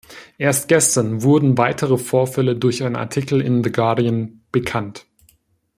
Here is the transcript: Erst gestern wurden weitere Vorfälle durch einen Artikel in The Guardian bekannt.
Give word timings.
Erst 0.39 0.67
gestern 0.67 1.21
wurden 1.21 1.59
weitere 1.59 1.99
Vorfälle 1.99 2.55
durch 2.55 2.83
einen 2.83 2.95
Artikel 2.95 3.39
in 3.39 3.63
The 3.63 3.71
Guardian 3.71 4.41
bekannt. 4.51 5.05